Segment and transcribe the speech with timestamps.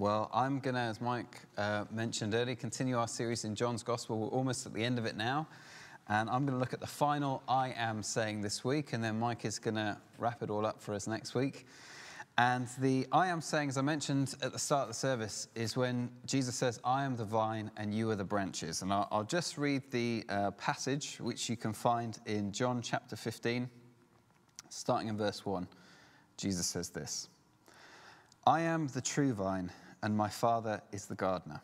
[0.00, 4.16] Well, I'm going to, as Mike uh, mentioned earlier, continue our series in John's Gospel.
[4.16, 5.48] We're almost at the end of it now.
[6.06, 9.18] And I'm going to look at the final I am saying this week, and then
[9.18, 11.66] Mike is going to wrap it all up for us next week.
[12.38, 15.76] And the I am saying, as I mentioned at the start of the service, is
[15.76, 18.82] when Jesus says, I am the vine and you are the branches.
[18.82, 23.16] And I'll, I'll just read the uh, passage, which you can find in John chapter
[23.16, 23.68] 15,
[24.68, 25.66] starting in verse 1.
[26.36, 27.28] Jesus says this
[28.46, 29.72] I am the true vine,
[30.02, 31.60] and my Father is the gardener.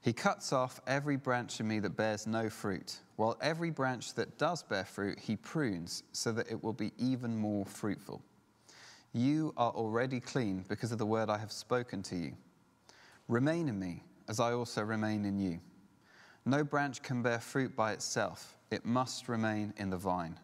[0.00, 4.36] He cuts off every branch in me that bears no fruit, while every branch that
[4.36, 8.20] does bear fruit, he prunes so that it will be even more fruitful.
[9.12, 12.32] You are already clean because of the word I have spoken to you.
[13.28, 15.60] Remain in me, as I also remain in you.
[16.44, 20.36] No branch can bear fruit by itself, it must remain in the vine.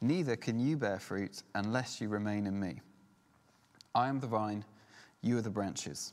[0.00, 2.80] Neither can you bear fruit unless you remain in me.
[3.94, 4.64] I am the vine,
[5.22, 6.12] you are the branches.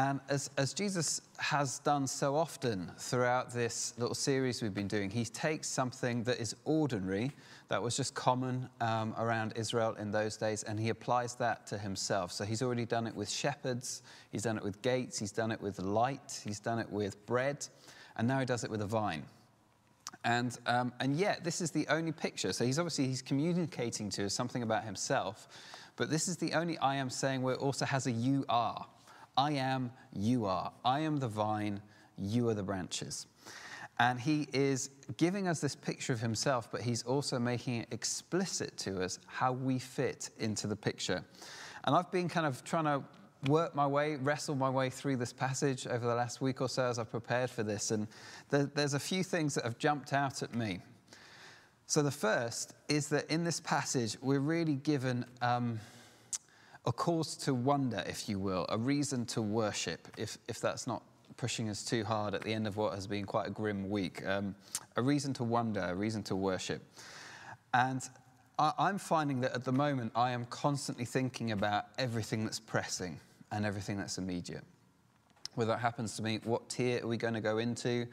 [0.00, 5.10] And as, as Jesus has done so often throughout this little series we've been doing,
[5.10, 7.32] he takes something that is ordinary,
[7.68, 11.76] that was just common um, around Israel in those days, and he applies that to
[11.76, 12.32] himself.
[12.32, 14.00] So he's already done it with shepherds,
[14.32, 17.66] he's done it with gates, he's done it with light, he's done it with bread,
[18.16, 19.24] and now he does it with a vine.
[20.24, 22.54] And, um, and yet, this is the only picture.
[22.54, 25.46] So he's obviously he's communicating to us something about himself,
[25.96, 28.86] but this is the only I am saying where it also has a you are.
[29.40, 30.70] I am, you are.
[30.84, 31.80] I am the vine,
[32.18, 33.26] you are the branches.
[33.98, 38.76] And he is giving us this picture of himself, but he's also making it explicit
[38.78, 41.24] to us how we fit into the picture.
[41.84, 43.02] And I've been kind of trying to
[43.50, 46.84] work my way, wrestle my way through this passage over the last week or so
[46.84, 47.92] as I've prepared for this.
[47.92, 48.08] And
[48.50, 50.80] there, there's a few things that have jumped out at me.
[51.86, 55.24] So the first is that in this passage, we're really given.
[55.40, 55.80] Um,
[56.86, 61.02] a cause to wonder, if you will, a reason to worship, if, if that's not
[61.36, 64.26] pushing us too hard at the end of what has been quite a grim week.
[64.26, 64.54] Um,
[64.96, 66.82] a reason to wonder, a reason to worship.
[67.72, 68.02] And
[68.58, 73.20] I, I'm finding that at the moment I am constantly thinking about everything that's pressing
[73.52, 74.64] and everything that's immediate.
[75.54, 78.06] Whether that happens to me, what tier are we going to go into?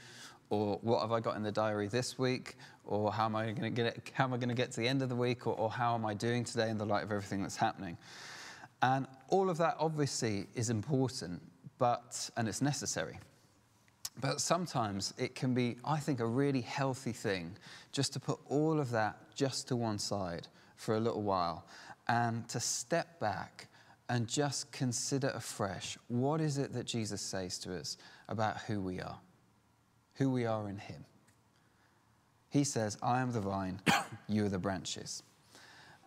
[0.49, 2.55] Or what have I got in the diary this week?
[2.85, 4.79] Or how am I going to get, it, how am I going to get to
[4.79, 5.45] the end of the week?
[5.45, 7.97] Or, or how am I doing today in the light of everything that's happening?
[8.81, 11.41] And all of that obviously is important,
[11.79, 13.19] but, and it's necessary.
[14.19, 17.55] But sometimes it can be, I think, a really healthy thing
[17.91, 21.65] just to put all of that just to one side for a little while
[22.07, 23.67] and to step back
[24.09, 27.97] and just consider afresh what is it that Jesus says to us
[28.29, 29.19] about who we are,
[30.15, 31.05] who we are in Him.
[32.49, 33.81] He says, I am the vine,
[34.27, 35.21] you are the branches.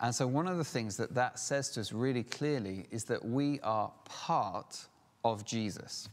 [0.00, 3.24] And so, one of the things that that says to us really clearly is that
[3.24, 4.86] we are part
[5.24, 6.08] of Jesus.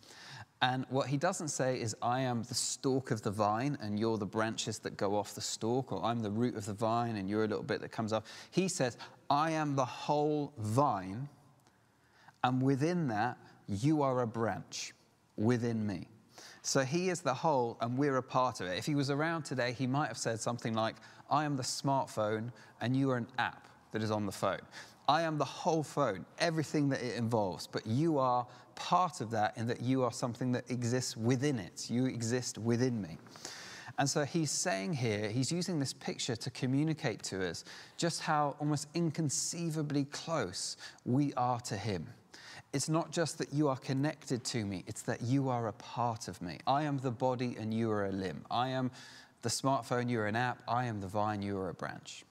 [0.61, 4.17] And what he doesn't say is, I am the stalk of the vine and you're
[4.17, 7.29] the branches that go off the stalk, or I'm the root of the vine and
[7.29, 8.25] you're a little bit that comes up.
[8.49, 8.97] He says,
[9.29, 11.29] I am the whole vine,
[12.43, 13.37] and within that,
[13.67, 14.93] you are a branch
[15.35, 16.07] within me.
[16.63, 18.77] So he is the whole, and we're a part of it.
[18.77, 20.95] If he was around today, he might have said something like,
[21.29, 24.61] I am the smartphone, and you are an app that is on the phone.
[25.07, 29.57] I am the whole phone, everything that it involves, but you are part of that
[29.57, 31.89] in that you are something that exists within it.
[31.89, 33.17] You exist within me.
[33.99, 37.63] And so he's saying here, he's using this picture to communicate to us
[37.97, 42.07] just how almost inconceivably close we are to him.
[42.73, 46.27] It's not just that you are connected to me, it's that you are a part
[46.27, 46.59] of me.
[46.67, 48.45] I am the body and you are a limb.
[48.51, 48.91] I am
[49.41, 50.61] the smartphone, you're an app.
[50.67, 52.23] I am the vine, you are a branch.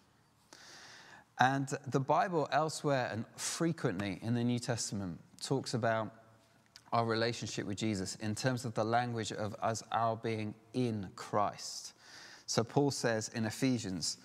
[1.38, 6.10] And the Bible elsewhere and frequently in the New Testament talks about
[6.92, 11.92] our relationship with Jesus in terms of the language of us our being in Christ.
[12.46, 14.18] So Paul says in Ephesians,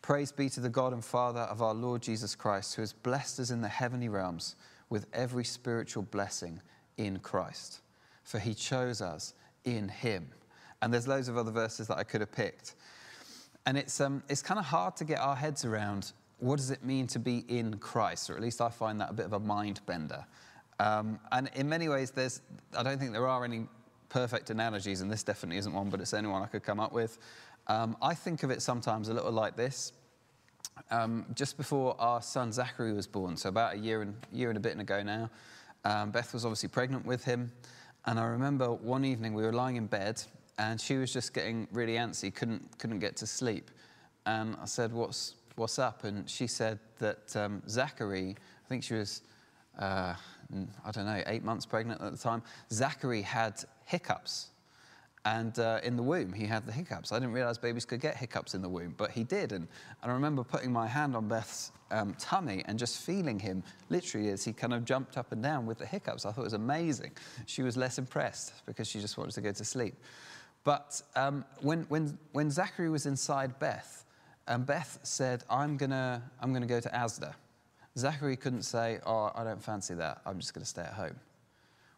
[0.00, 3.40] Praise be to the God and Father of our Lord Jesus Christ, who has blessed
[3.40, 4.54] us in the heavenly realms
[4.88, 6.62] with every spiritual blessing
[6.96, 7.80] in Christ.
[8.22, 9.34] For he chose us
[9.64, 10.28] in him.
[10.80, 12.74] And there's loads of other verses that I could have picked.
[13.66, 16.84] And it's, um, it's kind of hard to get our heads around what does it
[16.84, 18.30] mean to be in Christ?
[18.30, 20.24] Or at least I find that a bit of a mind bender.
[20.80, 22.40] Um, and in many ways, there's,
[22.76, 23.66] I don't think there are any
[24.08, 26.80] perfect analogies, and this definitely isn't one, but it's the only one I could come
[26.80, 27.18] up with.
[27.66, 29.92] Um, I think of it sometimes a little like this.
[30.90, 34.56] Um, just before our son Zachary was born, so about a year and, year and
[34.56, 35.28] a bit ago now,
[35.84, 37.50] um, Beth was obviously pregnant with him.
[38.06, 40.22] And I remember one evening we were lying in bed
[40.58, 43.70] and she was just getting really antsy, couldn't, couldn't get to sleep.
[44.26, 46.04] And I said, What's, what's up?
[46.04, 49.22] And she said that um, Zachary, I think she was,
[49.78, 50.14] uh,
[50.84, 54.48] I don't know, eight months pregnant at the time, Zachary had hiccups.
[55.24, 57.12] And uh, in the womb, he had the hiccups.
[57.12, 59.52] I didn't realize babies could get hiccups in the womb, but he did.
[59.52, 59.66] And,
[60.02, 64.28] and I remember putting my hand on Beth's um, tummy and just feeling him literally
[64.30, 66.24] as he kind of jumped up and down with the hiccups.
[66.24, 67.10] I thought it was amazing.
[67.46, 69.96] She was less impressed because she just wanted to go to sleep.
[70.64, 74.04] But um, when, when, when Zachary was inside Beth,
[74.48, 77.34] um, Beth said, I'm going to I'm to go to Asda.
[77.96, 80.20] Zachary couldn't say, Oh, I don't fancy that.
[80.26, 81.16] I'm just going to stay at home.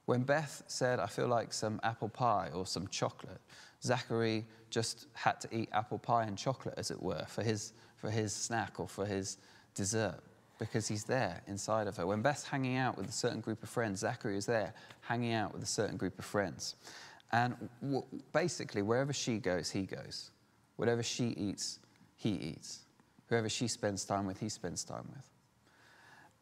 [0.06, 3.40] When Beth said, I feel like some apple pie or some chocolate,
[3.82, 8.10] Zachary just had to eat apple pie and chocolate, as it were, for his, for
[8.10, 9.38] his snack or for his
[9.74, 10.18] dessert,
[10.58, 12.06] because he's there inside of her.
[12.06, 15.52] When Beth's hanging out with a certain group of friends, Zachary is there hanging out
[15.52, 16.74] with a certain group of friends.
[17.32, 17.54] And
[18.32, 20.32] basically, wherever she goes, he goes.
[20.76, 21.78] Whatever she eats,
[22.20, 22.80] he eats.
[23.28, 25.24] Whoever she spends time with, he spends time with.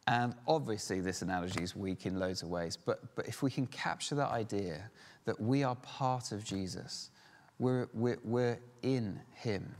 [0.07, 3.65] And obviously, this analogy is weak in loads of ways, but, but if we can
[3.67, 4.89] capture that idea
[5.23, 7.11] that we are part of Jesus,
[7.59, 9.73] we're, we're, we're in Him,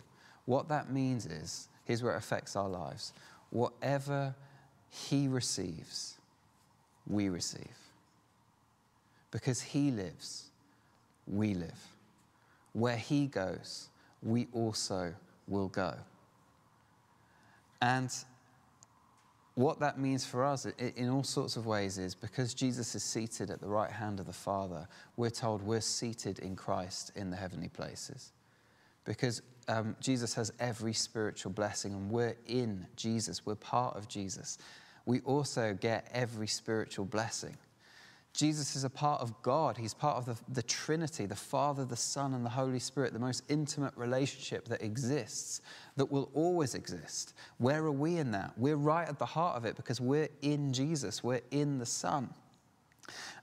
[0.45, 3.13] what that means is here's where it affects our lives.
[3.49, 4.33] Whatever
[4.89, 6.17] He receives,
[7.07, 7.77] we receive.
[9.31, 10.45] Because He lives,
[11.27, 11.87] we live.
[12.71, 13.89] Where He goes,
[14.21, 15.13] we also
[15.49, 15.95] will go.
[17.81, 18.11] And
[19.55, 23.49] what that means for us in all sorts of ways is because Jesus is seated
[23.49, 24.87] at the right hand of the Father,
[25.17, 28.31] we're told we're seated in Christ in the heavenly places.
[29.03, 34.57] Because um, Jesus has every spiritual blessing and we're in Jesus, we're part of Jesus.
[35.05, 37.57] We also get every spiritual blessing.
[38.33, 39.77] Jesus is a part of God.
[39.77, 43.19] He's part of the, the, Trinity, the Father, the Son, and the Holy Spirit, the
[43.19, 45.61] most intimate relationship that exists,
[45.97, 47.33] that will always exist.
[47.57, 48.53] Where are we in that?
[48.55, 52.29] We're right at the heart of it because we're in Jesus, we're in the Son.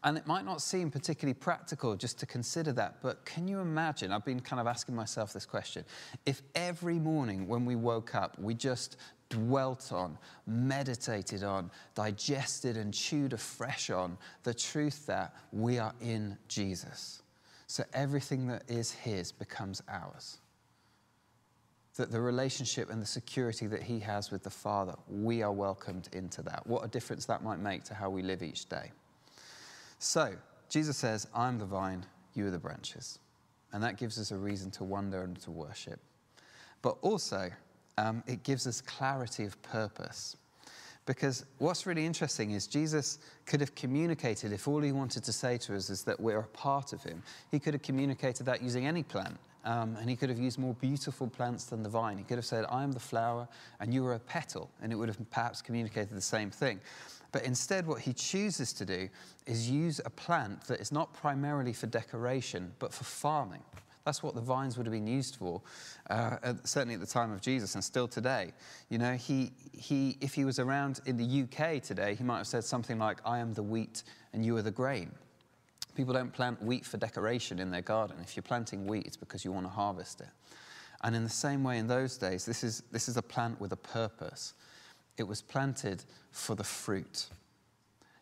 [0.05, 4.13] And it might not seem particularly practical just to consider that, but can you imagine?
[4.13, 5.85] I've been kind of asking myself this question.
[6.25, 8.97] If every morning when we woke up, we just
[9.29, 16.37] dwelt on, meditated on, digested and chewed afresh on the truth that we are in
[16.49, 17.23] Jesus.
[17.67, 20.39] So everything that is His becomes ours.
[21.97, 26.09] That the relationship and the security that He has with the Father, we are welcomed
[26.13, 26.67] into that.
[26.67, 28.93] What a difference that might make to how we live each day.
[29.99, 30.35] So,
[30.69, 33.19] Jesus says, I'm the vine, you are the branches.
[33.73, 35.99] And that gives us a reason to wonder and to worship.
[36.83, 37.51] But also,
[37.99, 40.37] um, it gives us clarity of purpose.
[41.07, 45.57] Because what's really interesting is Jesus could have communicated, if all he wanted to say
[45.59, 47.23] to us is that we're a part of him,
[47.53, 49.37] he could have communicated that using any plant.
[49.65, 52.19] Um, and he could have used more beautiful plants than the vine.
[52.19, 53.49] He could have said, I am the flower
[53.81, 56.81] and you are a petal, and it would have perhaps communicated the same thing.
[57.33, 59.09] But instead, what he chooses to do
[59.45, 63.63] is use a plant that is not primarily for decoration, but for farming.
[64.07, 65.61] That's what the vines would have been used for,
[66.09, 68.53] uh, at, certainly at the time of Jesus and still today.
[68.89, 72.47] You know, he, he, if he was around in the UK today, he might have
[72.47, 75.11] said something like, I am the wheat and you are the grain.
[75.97, 78.17] People don't plant wheat for decoration in their garden.
[78.23, 80.29] If you're planting wheat, it's because you want to harvest it.
[81.03, 83.73] And in the same way, in those days, this is, this is a plant with
[83.73, 84.55] a purpose.
[85.19, 87.27] It was planted for the fruit.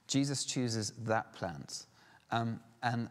[0.07, 1.85] Jesus chooses that plant.
[2.31, 3.11] Um, and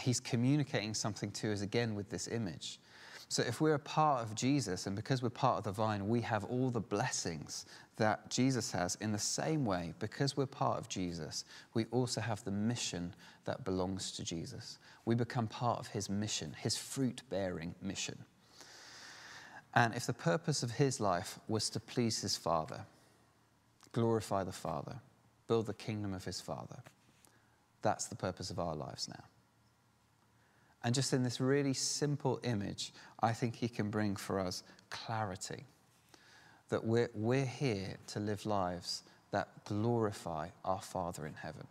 [0.00, 2.80] he's communicating something to us again with this image.
[3.28, 6.20] So, if we're a part of Jesus, and because we're part of the vine, we
[6.22, 7.64] have all the blessings
[7.96, 8.96] that Jesus has.
[8.96, 13.14] In the same way, because we're part of Jesus, we also have the mission
[13.44, 14.78] that belongs to Jesus.
[15.04, 18.18] We become part of his mission, his fruit bearing mission.
[19.74, 22.84] And if the purpose of his life was to please his Father,
[23.92, 24.96] glorify the Father,
[25.46, 26.82] build the kingdom of his Father,
[27.82, 29.24] that's the purpose of our lives now.
[30.82, 35.64] And just in this really simple image, I think he can bring for us clarity
[36.70, 41.66] that we're, we're here to live lives that glorify our Father in heaven.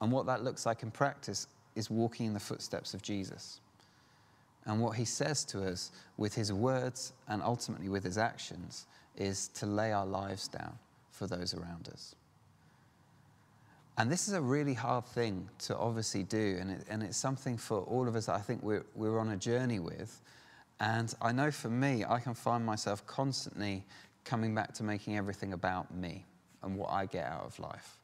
[0.00, 3.60] And what that looks like in practice is walking in the footsteps of Jesus.
[4.64, 9.48] And what he says to us with his words and ultimately with his actions is
[9.48, 10.78] to lay our lives down
[11.10, 12.14] for those around us.
[13.98, 17.58] And this is a really hard thing to obviously do, and, it, and it's something
[17.58, 20.22] for all of us that I think we're, we're on a journey with.
[20.80, 23.84] And I know for me, I can find myself constantly
[24.24, 26.24] coming back to making everything about me
[26.62, 27.98] and what I get out of life.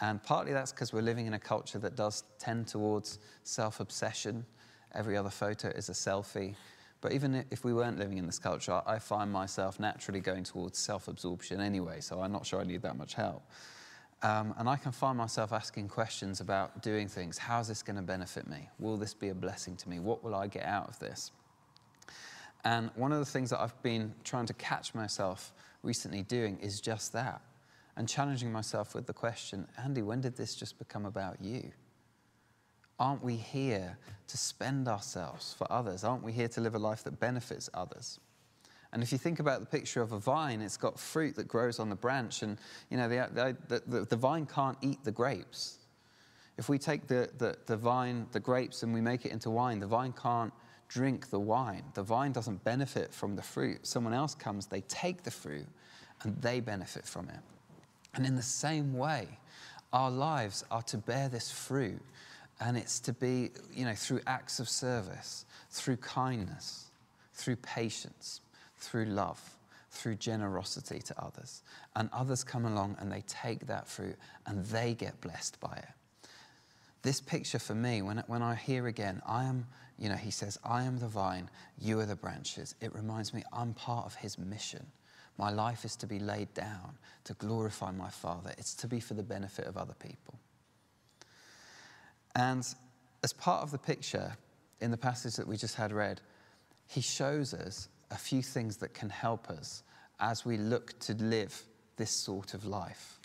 [0.00, 4.46] And partly that's because we're living in a culture that does tend towards self obsession.
[4.94, 6.54] Every other photo is a selfie.
[7.00, 10.78] But even if we weren't living in this culture, I find myself naturally going towards
[10.78, 13.42] self absorption anyway, so I'm not sure I need that much help.
[14.22, 17.38] Um, and I can find myself asking questions about doing things.
[17.38, 18.68] How's this going to benefit me?
[18.78, 20.00] Will this be a blessing to me?
[20.00, 21.30] What will I get out of this?
[22.64, 26.80] And one of the things that I've been trying to catch myself recently doing is
[26.80, 27.40] just that
[27.96, 31.70] and challenging myself with the question Andy, when did this just become about you?
[32.98, 33.96] Aren't we here
[34.26, 36.02] to spend ourselves for others?
[36.02, 38.18] Aren't we here to live a life that benefits others?
[38.92, 41.78] And if you think about the picture of a vine, it's got fruit that grows
[41.78, 42.56] on the branch, and
[42.90, 45.78] you know the, the, the, the vine can't eat the grapes.
[46.56, 49.78] If we take the, the, the vine, the grapes, and we make it into wine,
[49.78, 50.52] the vine can't
[50.88, 51.84] drink the wine.
[51.94, 53.86] The vine doesn't benefit from the fruit.
[53.86, 55.66] Someone else comes, they take the fruit,
[56.22, 57.40] and they benefit from it.
[58.14, 59.28] And in the same way,
[59.92, 62.00] our lives are to bear this fruit,
[62.58, 66.86] and it's to be, you know, through acts of service, through kindness,
[67.34, 68.40] through patience
[68.78, 69.40] through love,
[69.90, 71.62] through generosity to others.
[71.96, 74.16] And others come along and they take that fruit
[74.46, 76.28] and they get blessed by it.
[77.02, 79.66] This picture for me, when, when I hear again, I am,
[79.98, 81.48] you know, he says, I am the vine,
[81.80, 82.74] you are the branches.
[82.80, 84.84] It reminds me I'm part of his mission.
[85.38, 89.14] My life is to be laid down to glorify my Father, it's to be for
[89.14, 90.38] the benefit of other people.
[92.34, 92.66] And
[93.22, 94.36] as part of the picture
[94.80, 96.20] in the passage that we just had read,
[96.86, 99.82] he shows us a few things that can help us
[100.20, 101.62] as we look to live
[101.96, 103.18] this sort of life.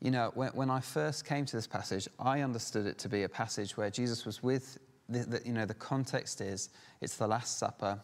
[0.00, 3.22] You know, when, when I first came to this passage, I understood it to be
[3.22, 6.68] a passage where Jesus was with, the, the, you know, the context is
[7.00, 8.00] it's the Last Supper.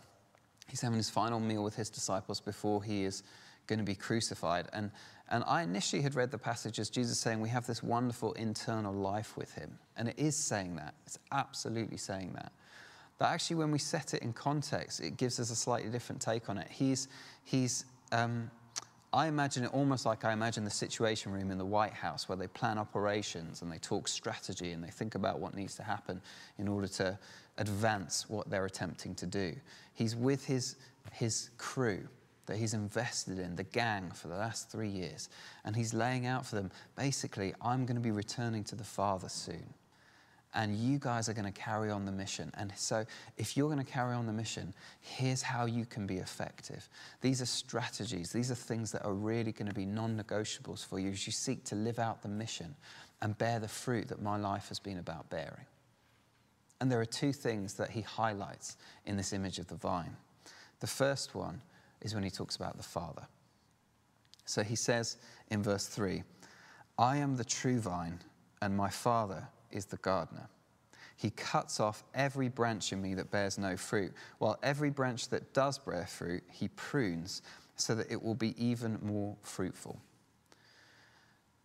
[0.68, 3.22] He's having his final meal with his disciples before he is
[3.66, 4.68] going to be crucified.
[4.72, 4.90] And,
[5.30, 8.92] and I initially had read the passage as Jesus saying, We have this wonderful internal
[8.92, 9.78] life with him.
[9.96, 10.94] And it is saying that.
[11.06, 12.52] It's absolutely saying that.
[13.18, 16.48] But actually, when we set it in context, it gives us a slightly different take
[16.48, 16.68] on it.
[16.68, 17.08] He's,
[17.44, 18.50] he's um,
[19.14, 22.36] I imagine it almost like I imagine the Situation Room in the White House, where
[22.36, 26.20] they plan operations and they talk strategy and they think about what needs to happen
[26.58, 27.18] in order to
[27.58, 29.54] advance what they're attempting to do.
[29.92, 30.76] He's with his,
[31.12, 32.08] his crew
[32.46, 35.28] that he's invested in, the gang, for the last three years,
[35.64, 39.28] and he's laying out for them basically, I'm going to be returning to the Father
[39.28, 39.74] soon
[40.54, 42.50] and you guys are going to carry on the mission.
[42.56, 43.04] And so,
[43.36, 46.88] if you're going to carry on the mission, here's how you can be effective.
[47.20, 50.98] These are strategies, these are things that are really going to be non negotiables for
[50.98, 52.74] you as you seek to live out the mission
[53.22, 55.66] and bear the fruit that my life has been about bearing.
[56.80, 60.16] And there are two things that he highlights in this image of the vine.
[60.80, 61.62] The first one
[62.00, 63.22] is when he talks about the Father.
[64.44, 65.16] So he says
[65.50, 66.24] in verse 3
[66.98, 68.18] I am the true vine,
[68.60, 70.48] and my Father is the gardener.
[71.16, 75.54] He cuts off every branch in me that bears no fruit, while every branch that
[75.54, 77.42] does bear fruit, he prunes
[77.76, 80.00] so that it will be even more fruitful.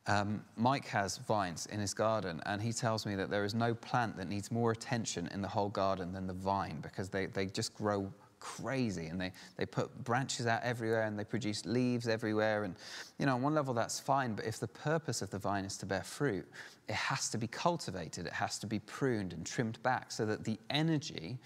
[0.08, 3.74] Um, Mike has vines in his garden, and he tells me that there is no
[3.74, 7.46] plant that needs more attention in the whole garden than the vine because they, they
[7.46, 12.64] just grow crazy and they, they put branches out everywhere and they produce leaves everywhere.
[12.64, 12.76] And,
[13.20, 15.78] you know, on one level that's fine, but if the purpose of the vine is
[15.78, 16.48] to bear fruit,
[16.88, 20.44] it has to be cultivated, it has to be pruned and trimmed back so that
[20.44, 21.38] the energy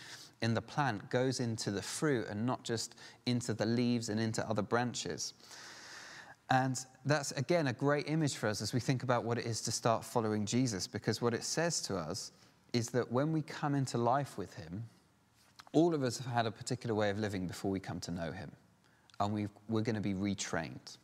[0.41, 2.95] in the plant goes into the fruit and not just
[3.25, 5.33] into the leaves and into other branches.
[6.49, 9.61] And that's, again, a great image for us as we think about what it is
[9.61, 12.33] to start following Jesus, because what it says to us
[12.73, 14.83] is that when we come into life with Him,
[15.73, 18.31] all of us have had a particular way of living before we come to know
[18.31, 18.51] Him,
[19.19, 20.97] and we are going to be retrained.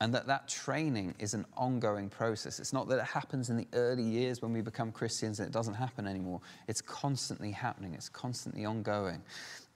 [0.00, 2.58] And that that training is an ongoing process.
[2.58, 5.52] It's not that it happens in the early years when we become Christians and it
[5.52, 6.40] doesn't happen anymore.
[6.66, 9.22] It's constantly happening, it's constantly ongoing.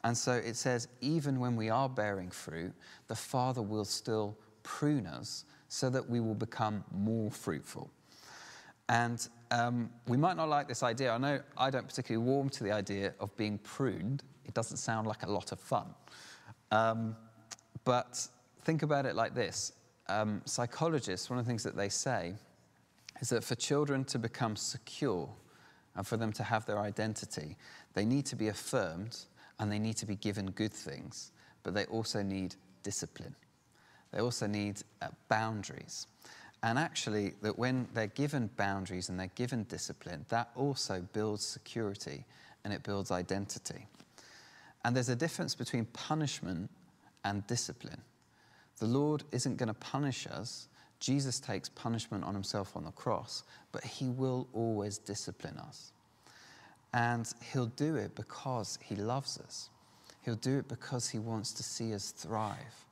[0.05, 2.73] And so it says, even when we are bearing fruit,
[3.07, 7.91] the Father will still prune us so that we will become more fruitful.
[8.89, 11.13] And um, we might not like this idea.
[11.13, 14.23] I know I don't particularly warm to the idea of being pruned.
[14.45, 15.87] It doesn't sound like a lot of fun.
[16.71, 17.17] Um,
[17.85, 18.27] but
[18.63, 19.73] think about it like this
[20.09, 22.35] um, psychologists, one of the things that they say
[23.21, 25.29] is that for children to become secure
[25.97, 27.57] and for them to have their identity,
[27.95, 29.19] they need to be affirmed
[29.59, 33.35] and they need to be given good things, but they also need discipline.
[34.13, 36.07] They also need uh, boundaries.
[36.63, 42.25] And actually, that when they're given boundaries and they're given discipline, that also builds security
[42.65, 43.87] and it builds identity.
[44.85, 46.71] And there's a difference between punishment
[47.25, 48.01] and discipline.
[48.79, 50.69] The Lord isn't going to punish us.
[51.01, 55.93] Jesus takes punishment on himself on the cross, but he will always discipline us.
[56.93, 59.71] And he'll do it because he loves us.
[60.25, 62.85] He'll do it because he wants to see us thrive.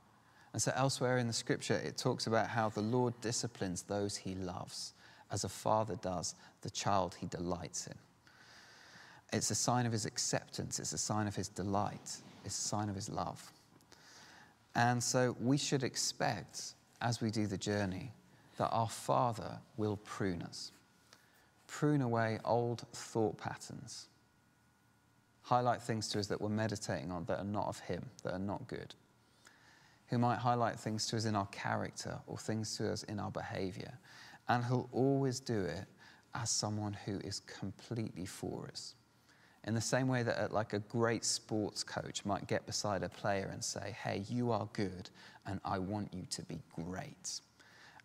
[0.57, 4.35] And so, elsewhere in the scripture, it talks about how the Lord disciplines those he
[4.35, 4.95] loves,
[5.31, 7.93] as a father does the child he delights in.
[9.35, 12.89] It's a sign of his acceptance, it's a sign of his delight, it's a sign
[12.89, 13.53] of his love.
[14.75, 16.73] And so, we should expect,
[17.03, 18.15] as we do the journey,
[18.57, 20.73] that our Father will prune us,
[21.67, 24.07] prune away old thought patterns,
[25.43, 28.39] highlight things to us that we're meditating on that are not of Him, that are
[28.39, 28.95] not good
[30.09, 33.31] who might highlight things to us in our character or things to us in our
[33.31, 33.93] behavior.
[34.49, 35.85] And he'll always do it
[36.35, 38.95] as someone who is completely for us.
[39.65, 43.09] In the same way that, uh, like a great sports coach might get beside a
[43.09, 45.11] player and say, Hey, you are good,
[45.45, 47.41] and I want you to be great.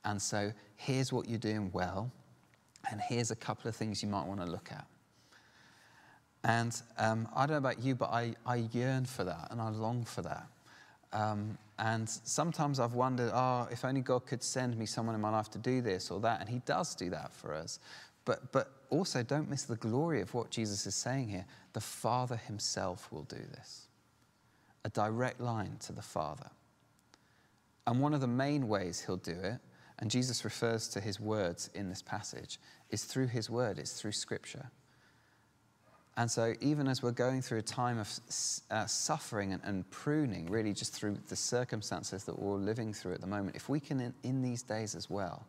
[0.03, 2.11] And so here's what you're doing well,
[2.89, 4.87] and here's a couple of things you might want to look at.
[6.43, 9.69] And um, I don't know about you, but I, I yearn for that and I
[9.69, 10.47] long for that.
[11.13, 15.31] Um, and sometimes I've wondered, oh, if only God could send me someone in my
[15.31, 16.39] life to do this or that.
[16.39, 17.79] And He does do that for us.
[18.23, 21.43] But, but also, don't miss the glory of what Jesus is saying here.
[21.73, 23.87] The Father Himself will do this.
[24.85, 26.51] A direct line to the Father.
[27.87, 29.57] And one of the main ways He'll do it,
[29.97, 32.59] and Jesus refers to His words in this passage,
[32.91, 34.69] is through His word, it's through Scripture.
[36.17, 38.09] And so, even as we're going through a time of
[38.69, 43.21] uh, suffering and, and, pruning, really just through the circumstances that we're living through at
[43.21, 45.45] the moment, if we can, in, in these days as well,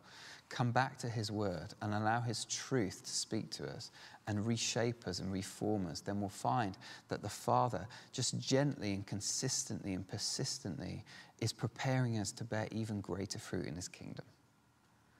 [0.47, 3.91] come back to His Word and allow His truth to speak to us
[4.25, 6.77] and reshape us and reform us, then we'll find
[7.09, 11.03] that the Father, just gently and consistently and persistently,
[11.41, 14.25] is preparing us to bear even greater fruit in His kingdom.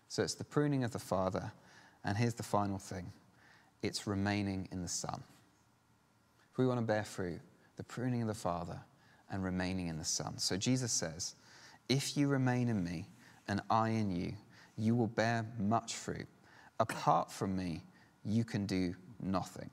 [0.08, 1.52] So, it's the pruning of the Father.
[2.06, 3.12] And here's the final thing
[3.84, 5.22] it's remaining in the Son.
[6.52, 7.42] If we want to bear fruit,
[7.76, 8.80] the pruning of the Father
[9.30, 10.38] and remaining in the Son.
[10.38, 11.36] So Jesus says,
[11.90, 13.08] If you remain in me
[13.48, 14.34] and I in you,
[14.78, 16.28] you will bear much fruit.
[16.80, 17.84] Apart from me,
[18.26, 19.70] you can do nothing.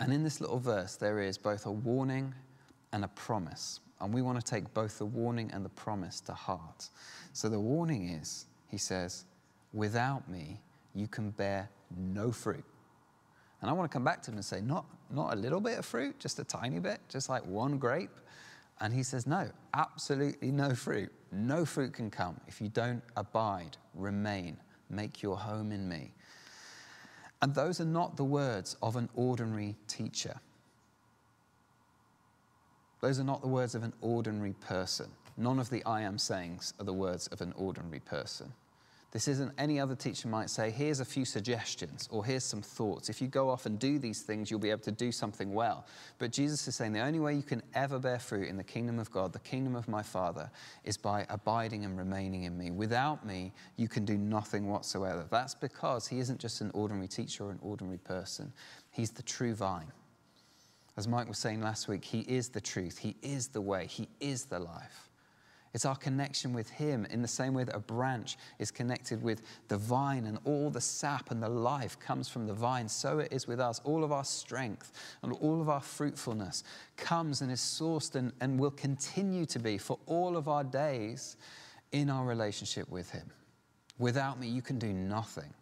[0.00, 2.34] And in this little verse, there is both a warning
[2.92, 3.80] and a promise.
[4.00, 6.88] And we want to take both the warning and the promise to heart.
[7.32, 9.24] So the warning is, he says,
[9.72, 10.60] without me,
[10.94, 12.64] you can bear no fruit.
[13.60, 15.78] And I want to come back to him and say, not, not a little bit
[15.78, 18.10] of fruit, just a tiny bit, just like one grape.
[18.80, 21.10] And he says, no, absolutely no fruit.
[21.32, 24.56] No fruit can come if you don't abide, remain,
[24.90, 26.12] make your home in me.
[27.40, 30.40] And those are not the words of an ordinary teacher.
[33.00, 35.10] Those are not the words of an ordinary person.
[35.36, 38.52] None of the I am sayings are the words of an ordinary person.
[39.14, 43.08] This isn't any other teacher might say, here's a few suggestions or here's some thoughts.
[43.08, 45.86] If you go off and do these things, you'll be able to do something well.
[46.18, 48.98] But Jesus is saying the only way you can ever bear fruit in the kingdom
[48.98, 50.50] of God, the kingdom of my Father,
[50.82, 52.72] is by abiding and remaining in me.
[52.72, 55.28] Without me, you can do nothing whatsoever.
[55.30, 58.52] That's because he isn't just an ordinary teacher or an ordinary person,
[58.90, 59.92] he's the true vine.
[60.96, 64.08] As Mike was saying last week, he is the truth, he is the way, he
[64.18, 65.08] is the life.
[65.74, 69.42] It's our connection with Him in the same way that a branch is connected with
[69.66, 72.88] the vine and all the sap and the life comes from the vine.
[72.88, 73.80] So it is with us.
[73.82, 76.62] All of our strength and all of our fruitfulness
[76.96, 81.36] comes and is sourced and, and will continue to be for all of our days
[81.90, 83.28] in our relationship with Him.
[83.98, 85.52] Without me, you can do nothing.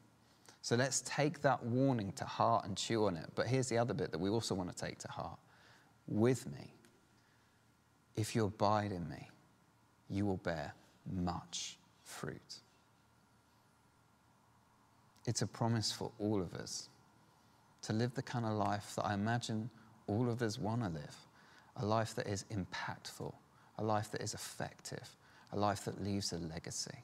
[0.61, 3.31] So let's take that warning to heart and chew on it.
[3.35, 5.39] But here's the other bit that we also want to take to heart.
[6.07, 6.75] With me,
[8.15, 9.29] if you abide in me,
[10.13, 10.75] you will bear
[11.11, 12.61] much fruit.
[15.27, 16.89] It's a promise for all of us
[17.83, 19.71] to live the kind of life that I imagine
[20.07, 21.17] all of us want to live
[21.77, 23.33] a life that is impactful,
[23.79, 25.17] a life that is effective,
[25.53, 26.99] a life that leaves a legacy.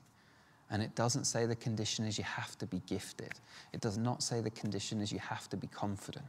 [0.71, 3.33] And it doesn't say the condition is you have to be gifted.
[3.73, 6.27] It does not say the condition is you have to be confident.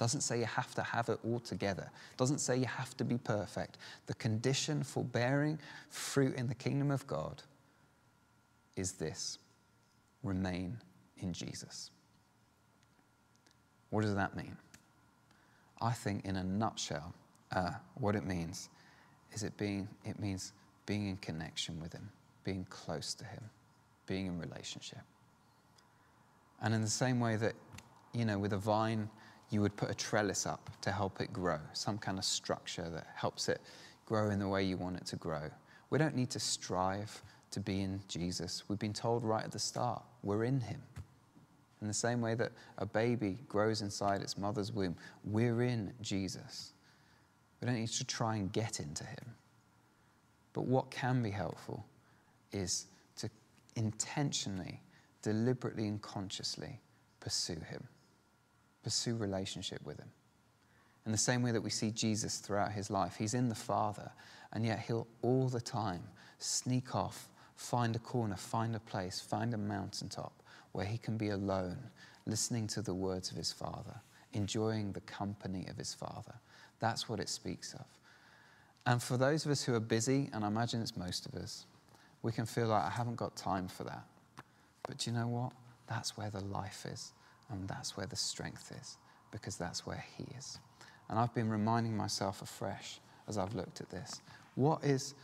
[0.00, 1.90] Doesn't say you have to have it all together.
[2.16, 3.76] Doesn't say you have to be perfect.
[4.06, 5.58] The condition for bearing
[5.90, 7.42] fruit in the kingdom of God
[8.76, 9.38] is this
[10.22, 10.78] remain
[11.18, 11.90] in Jesus.
[13.90, 14.56] What does that mean?
[15.82, 17.12] I think, in a nutshell,
[17.52, 18.70] uh, what it means
[19.32, 20.54] is it being it means
[20.86, 22.08] being in connection with Him,
[22.42, 23.42] being close to Him,
[24.06, 25.02] being in relationship.
[26.62, 27.52] And in the same way that,
[28.14, 29.10] you know, with a vine,
[29.50, 33.06] you would put a trellis up to help it grow, some kind of structure that
[33.14, 33.60] helps it
[34.06, 35.50] grow in the way you want it to grow.
[35.90, 38.64] We don't need to strive to be in Jesus.
[38.68, 40.80] We've been told right at the start, we're in him.
[41.82, 46.72] In the same way that a baby grows inside its mother's womb, we're in Jesus.
[47.60, 49.34] We don't need to try and get into him.
[50.52, 51.84] But what can be helpful
[52.52, 52.86] is
[53.16, 53.30] to
[53.76, 54.80] intentionally,
[55.22, 56.80] deliberately, and consciously
[57.20, 57.86] pursue him,
[58.82, 60.10] pursue relationship with him.
[61.06, 64.10] In the same way that we see Jesus throughout his life, he's in the Father,
[64.52, 66.02] and yet he'll all the time
[66.38, 70.32] sneak off, find a corner, find a place, find a mountaintop
[70.72, 71.78] where he can be alone,
[72.26, 74.00] listening to the words of his Father,
[74.32, 76.34] enjoying the company of his Father.
[76.78, 77.86] That's what it speaks of.
[78.86, 81.66] And for those of us who are busy, and I imagine it's most of us,
[82.22, 84.04] we can feel like I haven't got time for that.
[84.86, 85.52] But you know what?
[85.86, 87.12] That's where the life is,
[87.50, 88.96] and that's where the strength is,
[89.30, 90.58] because that's where He is.
[91.08, 94.20] And I've been reminding myself afresh as I've looked at this
[94.54, 95.14] what is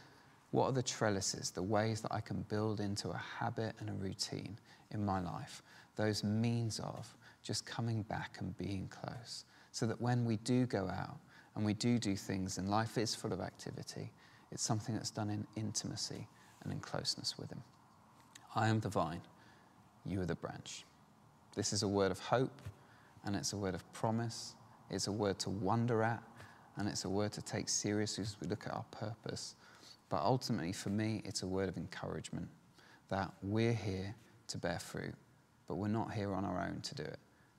[0.52, 3.92] what are the trellises, the ways that I can build into a habit and a
[3.92, 4.56] routine
[4.90, 5.62] in my life?
[5.96, 9.44] Those means of just coming back and being close.
[9.72, 11.18] So that when we do go out
[11.54, 14.10] and we do do things, and life is full of activity,
[14.50, 16.26] it's something that's done in intimacy
[16.62, 17.62] and in closeness with Him.
[18.54, 19.22] I am the vine,
[20.06, 20.84] you are the branch.
[21.56, 22.60] This is a word of hope,
[23.24, 24.54] and it's a word of promise.
[24.90, 26.22] It's a word to wonder at,
[26.76, 29.56] and it's a word to take seriously as we look at our purpose.
[30.10, 32.48] But ultimately, for me, it's a word of encouragement
[33.08, 34.14] that we're here
[34.48, 35.14] to bear fruit,
[35.66, 37.18] but we're not here on our own to do it.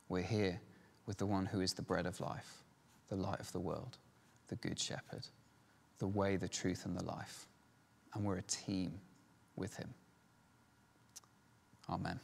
[0.09, 0.61] We're here
[1.07, 2.63] with the one who is the bread of life
[3.09, 3.97] the light of the world,
[4.49, 5.25] the Good Shepherd,
[5.99, 7.47] the way, the truth, and the life.
[8.13, 8.99] And we're a team
[9.55, 9.93] with him.
[11.89, 12.19] Amen.